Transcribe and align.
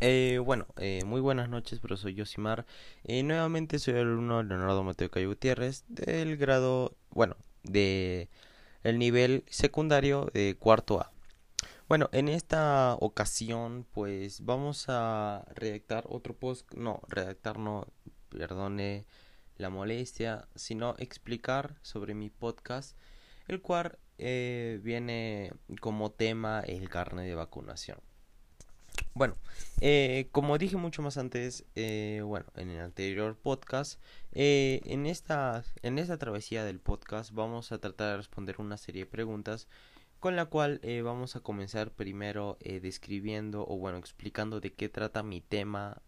Eh, 0.00 0.38
bueno, 0.44 0.66
eh, 0.76 1.02
muy 1.04 1.20
buenas 1.20 1.48
noches, 1.48 1.78
pero 1.80 1.96
soy 1.96 2.14
Yosimar. 2.14 2.66
Eh, 3.04 3.22
nuevamente 3.22 3.78
soy 3.78 3.94
el 3.94 4.00
alumno 4.00 4.42
Leonardo 4.42 4.82
Mateo 4.82 5.10
Cayo 5.10 5.28
Gutiérrez 5.28 5.84
del 5.88 6.36
grado, 6.36 6.96
bueno, 7.10 7.36
de 7.62 8.28
el 8.82 8.98
nivel 8.98 9.44
secundario 9.48 10.30
de 10.34 10.56
cuarto 10.58 11.00
A. 11.00 11.12
Bueno, 11.88 12.08
en 12.12 12.28
esta 12.28 12.96
ocasión, 13.00 13.86
pues 13.92 14.44
vamos 14.44 14.86
a 14.88 15.44
redactar 15.54 16.04
otro 16.08 16.34
post, 16.34 16.72
no, 16.74 17.00
redactar 17.08 17.58
no, 17.58 17.86
perdone 18.30 19.06
la 19.56 19.70
molestia, 19.70 20.48
sino 20.54 20.96
explicar 20.98 21.76
sobre 21.82 22.14
mi 22.14 22.30
podcast, 22.30 22.96
el 23.48 23.60
cual 23.62 23.98
viene 24.18 25.52
como 25.80 26.10
tema 26.10 26.60
el 26.60 26.88
carnet 26.88 27.26
de 27.26 27.34
vacunación. 27.34 27.98
Bueno, 29.16 29.36
eh, 29.80 30.26
como 30.32 30.58
dije 30.58 30.76
mucho 30.76 31.00
más 31.00 31.18
antes, 31.18 31.64
eh, 31.76 32.20
bueno, 32.24 32.46
en 32.56 32.68
el 32.70 32.80
anterior 32.80 33.36
podcast, 33.36 34.00
eh, 34.32 34.80
en, 34.86 35.06
esta, 35.06 35.62
en 35.82 36.00
esta 36.00 36.18
travesía 36.18 36.64
del 36.64 36.80
podcast 36.80 37.30
vamos 37.32 37.70
a 37.70 37.78
tratar 37.78 38.10
de 38.10 38.16
responder 38.16 38.56
una 38.58 38.76
serie 38.76 39.04
de 39.04 39.10
preguntas 39.10 39.68
con 40.18 40.34
la 40.34 40.46
cual 40.46 40.80
vamos 41.04 41.36
a 41.36 41.40
comenzar 41.40 41.92
primero 41.92 42.56
describiendo 42.60 43.64
o 43.68 43.76
bueno, 43.76 43.98
explicando 43.98 44.60
de 44.60 44.72
qué 44.72 44.88
trata 44.88 45.22
mi 45.22 45.40
tema 45.42 46.02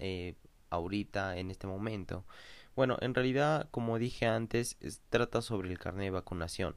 ahorita 0.70 1.37
en 1.37 1.51
este 1.51 1.66
momento. 1.66 2.24
Bueno, 2.74 2.96
en 3.02 3.15
realidad, 3.15 3.68
como 3.70 3.98
dije 3.98 4.27
antes, 4.27 4.79
trata 5.10 5.43
sobre 5.43 5.70
el 5.70 5.79
carnet 5.79 6.07
de 6.07 6.10
vacunación 6.10 6.74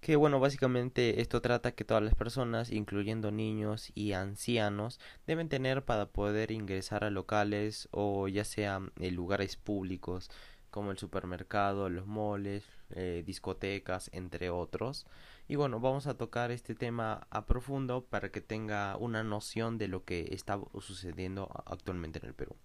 que 0.00 0.16
bueno, 0.16 0.40
básicamente 0.40 1.20
esto 1.20 1.40
trata 1.40 1.72
que 1.72 1.84
todas 1.84 2.02
las 2.02 2.14
personas, 2.14 2.70
incluyendo 2.70 3.30
niños 3.30 3.90
y 3.94 4.12
ancianos, 4.12 5.00
deben 5.26 5.48
tener 5.48 5.84
para 5.84 6.06
poder 6.06 6.50
ingresar 6.50 7.04
a 7.04 7.10
locales 7.10 7.88
o 7.90 8.28
ya 8.28 8.44
sea 8.44 8.80
en 8.98 9.14
lugares 9.14 9.56
públicos 9.56 10.30
como 10.70 10.90
el 10.90 10.98
supermercado, 10.98 11.88
los 11.88 12.06
moles, 12.06 12.64
eh, 12.90 13.22
discotecas, 13.26 14.10
entre 14.12 14.50
otros. 14.50 15.06
Y 15.48 15.56
bueno, 15.56 15.80
vamos 15.80 16.06
a 16.06 16.14
tocar 16.14 16.50
este 16.50 16.74
tema 16.74 17.26
a 17.30 17.46
profundo 17.46 18.04
para 18.04 18.30
que 18.30 18.40
tenga 18.40 18.96
una 18.98 19.22
noción 19.24 19.78
de 19.78 19.88
lo 19.88 20.04
que 20.04 20.28
está 20.32 20.60
sucediendo 20.80 21.50
actualmente 21.66 22.18
en 22.18 22.26
el 22.26 22.34
Perú. 22.34 22.56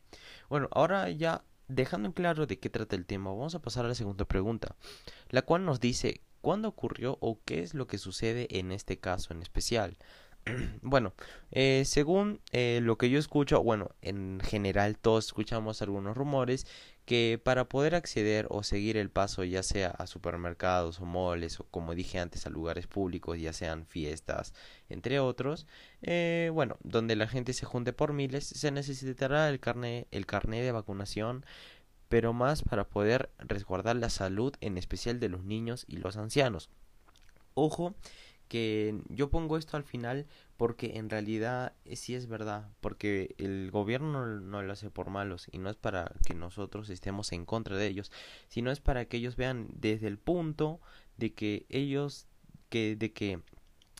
Bueno, 0.49 0.67
ahora 0.71 1.09
ya 1.09 1.43
dejando 1.67 2.07
en 2.07 2.13
claro 2.13 2.45
de 2.45 2.59
qué 2.59 2.69
trata 2.69 2.95
el 2.95 3.05
tema, 3.05 3.31
vamos 3.31 3.55
a 3.55 3.61
pasar 3.61 3.85
a 3.85 3.87
la 3.87 3.95
segunda 3.95 4.25
pregunta, 4.25 4.75
la 5.29 5.43
cual 5.43 5.65
nos 5.65 5.79
dice 5.79 6.21
¿Cuándo 6.43 6.67
ocurrió 6.67 7.17
o 7.21 7.39
qué 7.45 7.61
es 7.61 7.73
lo 7.73 7.87
que 7.87 7.97
sucede 7.97 8.59
en 8.59 8.73
este 8.73 8.99
caso 8.99 9.31
en 9.31 9.41
especial? 9.41 9.97
bueno, 10.81 11.13
eh, 11.51 11.83
según 11.85 12.41
eh, 12.51 12.81
lo 12.83 12.97
que 12.97 13.09
yo 13.09 13.17
escucho, 13.17 13.63
bueno, 13.63 13.91
en 14.01 14.41
general 14.43 14.97
todos 14.97 15.27
escuchamos 15.27 15.81
algunos 15.81 16.17
rumores 16.17 16.67
que 17.05 17.39
para 17.41 17.69
poder 17.69 17.95
acceder 17.95 18.47
o 18.49 18.61
seguir 18.63 18.97
el 18.97 19.09
paso 19.09 19.45
ya 19.45 19.63
sea 19.63 19.89
a 19.89 20.07
supermercados 20.07 20.99
o 20.99 21.05
moles 21.05 21.61
o 21.61 21.65
como 21.65 21.95
dije 21.95 22.19
antes 22.19 22.45
a 22.45 22.49
lugares 22.49 22.87
públicos 22.87 23.39
ya 23.39 23.51
sean 23.51 23.85
fiestas 23.85 24.53
entre 24.87 25.19
otros 25.19 25.67
eh, 26.01 26.49
bueno 26.53 26.77
donde 26.83 27.17
la 27.17 27.27
gente 27.27 27.51
se 27.53 27.65
junte 27.65 27.91
por 27.91 28.13
miles 28.13 28.45
se 28.45 28.71
necesitará 28.71 29.49
el 29.49 29.59
carnet 29.59 30.07
el 30.11 30.25
carnet 30.25 30.63
de 30.63 30.71
vacunación 30.71 31.45
pero 32.13 32.31
más 32.31 32.61
para 32.61 32.83
poder 32.83 33.31
resguardar 33.39 33.95
la 33.95 34.11
salud 34.11 34.53
en 34.61 34.77
especial 34.77 35.19
de 35.19 35.29
los 35.29 35.45
niños 35.45 35.83
y 35.87 35.97
los 35.97 36.15
ancianos. 36.15 36.69
Ojo 37.55 37.95
que 38.47 39.01
yo 39.09 39.31
pongo 39.31 39.57
esto 39.57 39.77
al 39.77 39.83
final 39.83 40.27
porque 40.55 40.97
en 40.97 41.09
realidad 41.09 41.73
eh, 41.85 41.95
sí 41.95 42.13
es 42.13 42.27
verdad, 42.27 42.69
porque 42.81 43.33
el 43.39 43.71
gobierno 43.71 44.27
no 44.27 44.61
lo 44.61 44.71
hace 44.71 44.91
por 44.91 45.09
malos 45.09 45.47
y 45.51 45.57
no 45.57 45.71
es 45.71 45.75
para 45.75 46.11
que 46.23 46.35
nosotros 46.35 46.91
estemos 46.91 47.31
en 47.31 47.45
contra 47.45 47.77
de 47.77 47.87
ellos, 47.87 48.11
sino 48.47 48.69
es 48.69 48.79
para 48.79 49.05
que 49.05 49.17
ellos 49.17 49.35
vean 49.35 49.69
desde 49.73 50.05
el 50.05 50.19
punto 50.19 50.79
de 51.17 51.33
que 51.33 51.65
ellos 51.69 52.27
que 52.69 52.95
de 52.95 53.11
que 53.11 53.39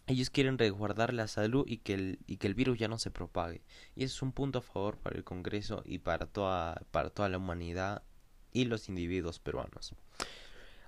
ellos 0.08 0.30
quieren 0.30 0.58
resguardar 0.58 1.14
la 1.14 1.28
salud 1.28 1.66
y 1.68 1.78
que 1.78 1.94
el, 1.94 2.20
y 2.28 2.38
que 2.38 2.48
el 2.48 2.56
virus 2.56 2.78
ya 2.78 2.88
no 2.88 3.00
se 3.00 3.12
propague. 3.12 3.62
Y 3.96 4.04
eso 4.04 4.16
es 4.16 4.22
un 4.22 4.32
punto 4.32 4.60
a 4.60 4.62
favor 4.62 4.98
para 4.98 5.16
el 5.16 5.24
Congreso 5.24 5.82
y 5.86 6.00
para 6.00 6.26
toda, 6.26 6.82
para 6.92 7.10
toda 7.10 7.30
la 7.30 7.38
humanidad 7.38 8.04
y 8.52 8.66
los 8.66 8.90
individuos 8.90 9.40
peruanos. 9.40 9.96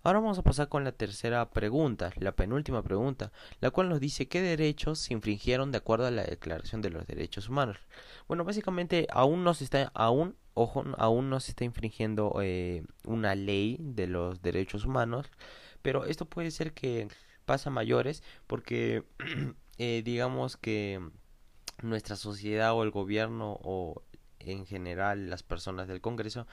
Ahora 0.04 0.20
vamos 0.20 0.38
a 0.38 0.44
pasar 0.44 0.70
con 0.70 0.84
la 0.84 0.92
tercera 0.92 1.50
pregunta, 1.50 2.14
la 2.18 2.32
penúltima 2.34 2.84
pregunta, 2.84 3.32
la 3.60 3.72
cual 3.72 3.90
nos 3.90 4.00
dice 4.00 4.28
qué 4.28 4.40
derechos 4.40 5.00
se 5.00 5.14
infringieron 5.14 5.72
de 5.72 5.80
acuerdo 5.80 6.06
a 6.06 6.12
la 6.12 6.24
Declaración 6.24 6.84
de 6.84 6.92
los 6.92 7.08
Derechos 7.08 7.50
Humanos. 7.50 7.78
Bueno, 8.28 8.44
básicamente 8.44 9.08
aún 9.10 9.44
no 9.44 9.56
se 9.56 9.64
está, 9.64 9.92
aún, 9.96 10.36
ojo, 10.54 10.84
aún 11.00 11.32
no 11.32 11.40
se 11.40 11.52
está 11.52 11.64
infringiendo 11.64 12.38
eh, 12.44 12.84
una 13.04 13.34
ley 13.34 13.78
de 13.80 14.06
los 14.06 14.44
derechos 14.44 14.86
humanos, 14.86 15.26
pero 15.82 16.06
esto 16.06 16.26
puede 16.26 16.52
ser 16.52 16.74
que 16.74 17.08
pasa 17.46 17.70
mayores 17.70 18.24
porque 18.48 19.04
eh, 19.78 20.02
digamos 20.04 20.58
que 20.58 21.02
nuestra 21.82 22.16
sociedad 22.16 22.74
o 22.74 22.84
el 22.84 22.92
gobierno 22.92 23.60
o 23.62 24.02
en 24.40 24.66
general 24.66 25.30
las 25.30 25.44
personas 25.44 25.88
del 25.88 26.02
Congreso 26.02 26.48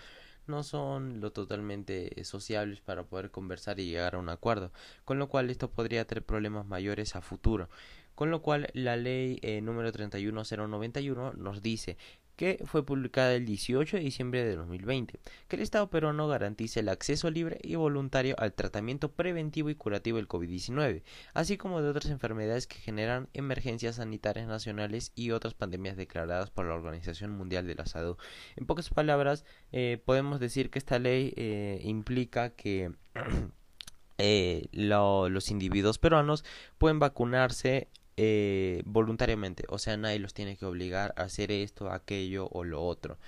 no 0.47 0.62
son 0.62 1.20
lo 1.20 1.32
totalmente 1.32 2.25
sociables 2.25 2.80
para 2.80 3.04
poder 3.04 3.30
conversar 3.30 3.78
y 3.78 3.86
llegar 3.86 4.16
a 4.16 4.19
un 4.19 4.28
acuerdo, 4.28 4.72
con 5.04 5.19
lo 5.19 5.28
cual 5.28 5.50
esto 5.50 5.70
podría 5.70 6.06
tener 6.06 6.25
problemas 6.25 6.66
mayores 6.66 7.14
a 7.14 7.22
futuro. 7.22 7.69
Con 8.14 8.30
lo 8.30 8.42
cual 8.42 8.69
la 8.74 8.97
ley 8.97 9.38
eh, 9.42 9.62
número 9.62 9.91
31091 9.91 11.32
nos 11.32 11.62
dice 11.62 11.97
que 12.37 12.62
fue 12.65 12.84
publicada 12.84 13.34
el 13.34 13.44
18 13.44 13.97
de 13.97 14.03
diciembre 14.03 14.44
de 14.44 14.56
2020, 14.56 15.20
que 15.48 15.56
el 15.56 15.62
Estado 15.62 15.91
peruano 15.91 16.28
garantice 16.28 16.81
el 16.81 16.88
acceso 16.88 17.31
libre 17.31 17.59
y 17.62 17.75
voluntario 17.75 18.34
al 18.38 18.53
tratamiento 18.53 19.12
preventivo 19.12 19.70
y 19.70 19.75
curativo 19.75 20.16
del 20.16 20.28
COVID-19, 20.28 21.03
así 21.34 21.56
como 21.56 21.82
de 21.82 21.91
otras 21.91 22.06
enfermedades 22.06 22.66
que 22.66 22.76
generan 22.76 23.28
emergencias 23.34 23.97
sanitarias 23.97 24.47
nacionales 24.48 25.12
y 25.15 25.31
otras 25.31 25.54
pandemias 25.54 25.97
declaradas 25.97 26.50
por 26.50 26.66
la 26.66 26.75
Organización 26.75 27.31
Mundial 27.32 27.66
de 27.66 27.75
la 27.75 27.87
Salud. 27.87 28.16
En 28.56 28.66
pocas 28.66 28.88
palabras, 28.91 29.44
eh, 29.72 30.00
podemos 30.04 30.41
decir 30.41 30.71
que 30.71 30.78
esta 30.78 30.98
ley 30.98 31.34
eh, 31.37 31.81
implica 31.84 32.50
que 32.50 32.92
eh, 34.19 34.69
los 34.72 35.50
individuos 35.50 35.98
peruanos 35.98 36.44
pueden 36.78 36.98
vacunarse 36.98 37.88
eh, 38.16 38.82
voluntariamente, 38.84 39.64
o 39.68 39.78
sea, 39.78 39.96
nadie 39.96 40.18
los 40.18 40.34
tiene 40.34 40.56
que 40.56 40.66
obligar 40.66 41.14
a 41.16 41.22
hacer 41.22 41.50
esto, 41.50 41.90
aquello 41.90 42.48
o 42.52 42.64
lo 42.64 42.82
otro. 42.82 43.18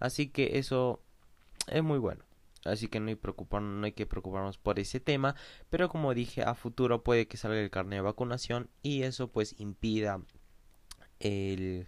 Así 0.00 0.28
que 0.28 0.58
eso 0.58 1.00
es 1.68 1.82
muy 1.82 1.98
bueno. 1.98 2.24
Así 2.64 2.88
que 2.88 2.98
no 2.98 3.08
hay, 3.08 3.92
que 3.92 4.06
preocuparnos 4.06 4.56
por 4.58 4.78
ese 4.78 4.98
tema, 4.98 5.36
pero 5.68 5.90
como 5.90 6.14
dije, 6.14 6.42
a 6.42 6.54
futuro 6.54 7.04
puede 7.04 7.26
que 7.26 7.36
salga 7.36 7.60
el 7.60 7.70
carnet 7.70 7.98
de 7.98 8.02
vacunación 8.02 8.70
y 8.82 9.02
eso 9.02 9.28
pues 9.28 9.54
impida 9.58 10.22
el, 11.20 11.86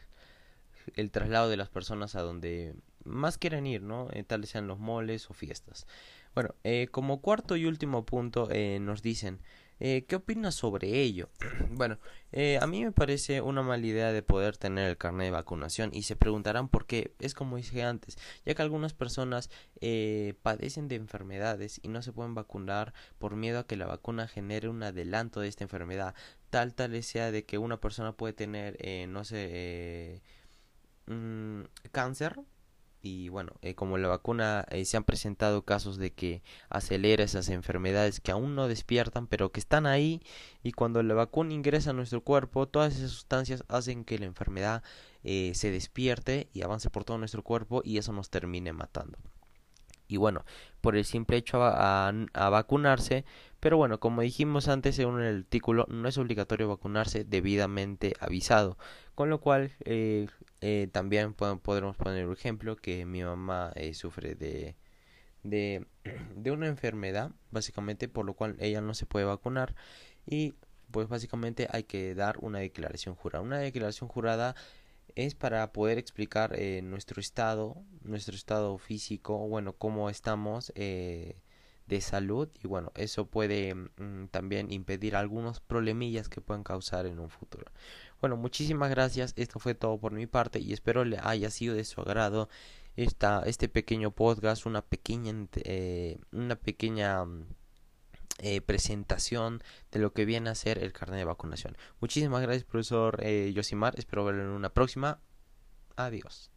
el 0.94 1.10
traslado 1.10 1.48
de 1.48 1.56
las 1.56 1.70
personas 1.70 2.14
a 2.14 2.20
donde 2.20 2.74
más 3.04 3.38
quieren 3.38 3.66
ir, 3.66 3.82
¿no? 3.82 4.08
Eh, 4.12 4.22
tal 4.24 4.46
sean 4.46 4.66
los 4.66 4.78
moles 4.78 5.30
o 5.30 5.34
fiestas. 5.34 5.86
Bueno, 6.34 6.54
eh, 6.64 6.88
como 6.90 7.22
cuarto 7.22 7.56
y 7.56 7.64
último 7.64 8.04
punto 8.04 8.48
eh, 8.50 8.78
nos 8.78 9.00
dicen 9.00 9.40
eh, 9.78 10.04
¿Qué 10.08 10.16
opinas 10.16 10.54
sobre 10.54 11.00
ello? 11.00 11.28
bueno, 11.70 11.98
eh, 12.32 12.58
a 12.60 12.66
mí 12.66 12.84
me 12.84 12.92
parece 12.92 13.40
una 13.40 13.62
mala 13.62 13.86
idea 13.86 14.12
de 14.12 14.22
poder 14.22 14.56
tener 14.56 14.88
el 14.88 14.96
carnet 14.96 15.26
de 15.26 15.30
vacunación 15.32 15.90
y 15.92 16.02
se 16.02 16.16
preguntarán 16.16 16.68
por 16.68 16.86
qué. 16.86 17.14
Es 17.18 17.34
como 17.34 17.56
dije 17.56 17.82
antes, 17.82 18.18
ya 18.44 18.54
que 18.54 18.62
algunas 18.62 18.94
personas 18.94 19.50
eh, 19.80 20.34
padecen 20.42 20.88
de 20.88 20.96
enfermedades 20.96 21.80
y 21.82 21.88
no 21.88 22.02
se 22.02 22.12
pueden 22.12 22.34
vacunar 22.34 22.94
por 23.18 23.36
miedo 23.36 23.58
a 23.58 23.66
que 23.66 23.76
la 23.76 23.86
vacuna 23.86 24.28
genere 24.28 24.68
un 24.68 24.82
adelanto 24.82 25.40
de 25.40 25.48
esta 25.48 25.64
enfermedad. 25.64 26.14
Tal 26.50 26.74
tal 26.74 27.02
sea 27.02 27.30
de 27.30 27.44
que 27.44 27.58
una 27.58 27.80
persona 27.80 28.12
puede 28.12 28.32
tener, 28.32 28.78
no 29.08 29.24
sé, 29.24 30.22
mm, 31.06 31.62
cáncer 31.92 32.40
y 33.06 33.28
bueno, 33.28 33.52
eh, 33.62 33.74
como 33.74 33.98
la 33.98 34.08
vacuna 34.08 34.66
eh, 34.70 34.84
se 34.84 34.96
han 34.96 35.04
presentado 35.04 35.62
casos 35.62 35.96
de 35.96 36.12
que 36.12 36.42
acelera 36.68 37.22
esas 37.24 37.48
enfermedades 37.48 38.20
que 38.20 38.32
aún 38.32 38.56
no 38.56 38.66
despiertan, 38.68 39.28
pero 39.28 39.52
que 39.52 39.60
están 39.60 39.86
ahí 39.86 40.20
y 40.62 40.72
cuando 40.72 41.02
la 41.02 41.14
vacuna 41.14 41.54
ingresa 41.54 41.90
a 41.90 41.92
nuestro 41.92 42.22
cuerpo, 42.22 42.66
todas 42.66 42.96
esas 42.96 43.12
sustancias 43.12 43.64
hacen 43.68 44.04
que 44.04 44.18
la 44.18 44.26
enfermedad 44.26 44.82
eh, 45.22 45.52
se 45.54 45.70
despierte 45.70 46.48
y 46.52 46.62
avance 46.62 46.90
por 46.90 47.04
todo 47.04 47.18
nuestro 47.18 47.42
cuerpo 47.42 47.82
y 47.84 47.98
eso 47.98 48.12
nos 48.12 48.28
termine 48.30 48.72
matando. 48.72 49.18
Y 50.08 50.18
bueno, 50.18 50.44
por 50.80 50.96
el 50.96 51.04
simple 51.04 51.36
hecho 51.36 51.62
a, 51.62 52.12
vacunarse, 52.34 53.24
pero 53.60 53.76
bueno, 53.76 53.98
como 54.00 54.22
dijimos 54.22 54.68
antes 54.68 54.96
según 54.96 55.20
el 55.20 55.38
artículo, 55.38 55.86
no 55.88 56.08
es 56.08 56.18
obligatorio 56.18 56.68
vacunarse 56.68 57.24
debidamente 57.24 58.14
avisado, 58.20 58.78
con 59.14 59.30
lo 59.30 59.40
cual 59.40 59.72
eh, 59.84 60.28
eh, 60.60 60.88
también 60.92 61.34
podemos 61.34 61.96
poner 61.96 62.26
un 62.26 62.32
ejemplo 62.32 62.76
que 62.76 63.04
mi 63.06 63.22
mamá 63.22 63.72
eh, 63.74 63.94
sufre 63.94 64.34
de, 64.34 64.76
de, 65.42 65.86
de 66.36 66.50
una 66.50 66.68
enfermedad, 66.68 67.32
básicamente 67.50 68.08
por 68.08 68.24
lo 68.26 68.34
cual 68.34 68.56
ella 68.60 68.80
no 68.80 68.94
se 68.94 69.06
puede 69.06 69.24
vacunar 69.24 69.74
y 70.26 70.54
pues 70.90 71.08
básicamente 71.08 71.68
hay 71.70 71.84
que 71.84 72.14
dar 72.14 72.36
una 72.40 72.60
declaración 72.60 73.14
jurada. 73.14 73.44
Una 73.44 73.58
declaración 73.58 74.08
jurada 74.08 74.54
es 75.16 75.34
para 75.34 75.72
poder 75.72 75.98
explicar 75.98 76.54
eh, 76.56 76.82
nuestro 76.82 77.20
estado, 77.20 77.82
nuestro 78.02 78.36
estado 78.36 78.76
físico, 78.78 79.38
bueno, 79.48 79.72
cómo 79.72 80.10
estamos 80.10 80.72
eh, 80.76 81.40
de 81.86 82.00
salud 82.02 82.48
y 82.62 82.66
bueno, 82.68 82.92
eso 82.94 83.26
puede 83.26 83.74
mm, 83.74 84.28
también 84.30 84.70
impedir 84.70 85.16
algunos 85.16 85.60
problemillas 85.60 86.28
que 86.28 86.42
puedan 86.42 86.62
causar 86.62 87.06
en 87.06 87.18
un 87.18 87.30
futuro. 87.30 87.64
Bueno, 88.20 88.36
muchísimas 88.36 88.90
gracias, 88.90 89.32
esto 89.36 89.58
fue 89.58 89.74
todo 89.74 89.98
por 89.98 90.12
mi 90.12 90.26
parte 90.26 90.60
y 90.60 90.74
espero 90.74 91.04
le 91.04 91.18
haya 91.22 91.50
sido 91.50 91.74
de 91.74 91.84
su 91.84 92.02
agrado 92.02 92.50
esta, 92.96 93.42
este 93.46 93.68
pequeño 93.70 94.10
podcast, 94.10 94.66
una 94.66 94.82
pequeña, 94.82 95.32
eh, 95.64 96.18
una 96.30 96.56
pequeña 96.56 97.24
mm, 97.24 97.46
eh, 98.38 98.60
presentación 98.60 99.62
de 99.92 99.98
lo 99.98 100.12
que 100.12 100.24
viene 100.24 100.50
a 100.50 100.54
ser 100.54 100.78
el 100.78 100.92
carnet 100.92 101.18
de 101.18 101.24
vacunación. 101.24 101.76
Muchísimas 102.00 102.42
gracias, 102.42 102.64
profesor 102.64 103.20
eh, 103.22 103.52
Yosimar. 103.54 103.98
Espero 103.98 104.24
verlo 104.24 104.42
en 104.42 104.50
una 104.50 104.70
próxima. 104.70 105.20
Adiós. 105.96 106.50